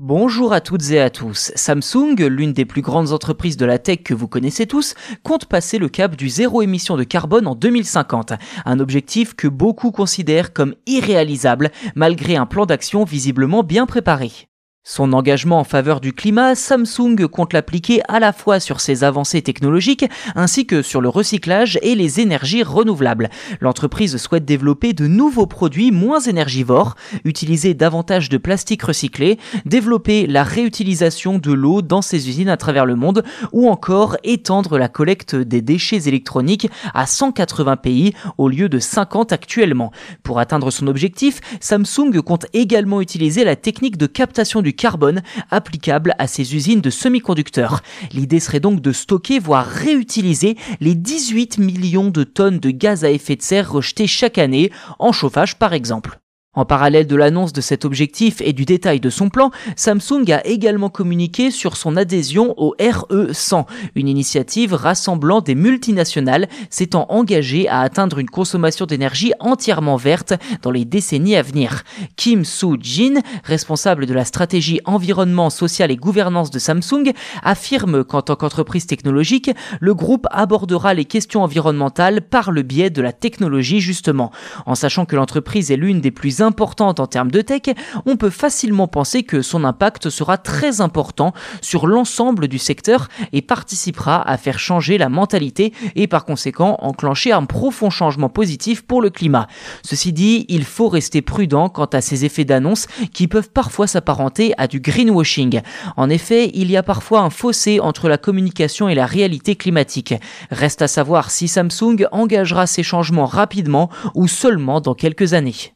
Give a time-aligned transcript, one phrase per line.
[0.00, 1.52] Bonjour à toutes et à tous.
[1.54, 5.78] Samsung, l'une des plus grandes entreprises de la tech que vous connaissez tous, compte passer
[5.78, 8.32] le cap du zéro émission de carbone en 2050,
[8.64, 14.48] un objectif que beaucoup considèrent comme irréalisable malgré un plan d'action visiblement bien préparé.
[14.86, 19.40] Son engagement en faveur du climat, Samsung compte l'appliquer à la fois sur ses avancées
[19.40, 20.04] technologiques
[20.34, 23.30] ainsi que sur le recyclage et les énergies renouvelables.
[23.62, 30.42] L'entreprise souhaite développer de nouveaux produits moins énergivores, utiliser davantage de plastique recyclé, développer la
[30.42, 35.34] réutilisation de l'eau dans ses usines à travers le monde ou encore étendre la collecte
[35.34, 39.92] des déchets électroniques à 180 pays au lieu de 50 actuellement.
[40.22, 46.14] Pour atteindre son objectif, Samsung compte également utiliser la technique de captation du carbone applicable
[46.18, 47.82] à ces usines de semi-conducteurs.
[48.12, 53.10] L'idée serait donc de stocker, voire réutiliser les 18 millions de tonnes de gaz à
[53.10, 56.18] effet de serre rejetés chaque année, en chauffage par exemple.
[56.54, 60.46] En parallèle de l'annonce de cet objectif et du détail de son plan, Samsung a
[60.46, 67.80] également communiqué sur son adhésion au RE100, une initiative rassemblant des multinationales s'étant engagées à
[67.80, 71.82] atteindre une consommation d'énergie entièrement verte dans les décennies à venir.
[72.16, 77.12] Kim Soo-jin, responsable de la stratégie environnement, social et gouvernance de Samsung,
[77.42, 79.50] affirme qu'en tant qu'entreprise technologique,
[79.80, 84.30] le groupe abordera les questions environnementales par le biais de la technologie justement,
[84.66, 87.74] en sachant que l'entreprise est l'une des plus importante en termes de tech,
[88.06, 93.42] on peut facilement penser que son impact sera très important sur l'ensemble du secteur et
[93.42, 99.02] participera à faire changer la mentalité et par conséquent enclencher un profond changement positif pour
[99.02, 99.48] le climat.
[99.82, 104.54] Ceci dit, il faut rester prudent quant à ces effets d'annonce qui peuvent parfois s'apparenter
[104.58, 105.60] à du greenwashing.
[105.96, 110.14] En effet, il y a parfois un fossé entre la communication et la réalité climatique.
[110.50, 115.73] Reste à savoir si Samsung engagera ces changements rapidement ou seulement dans quelques années.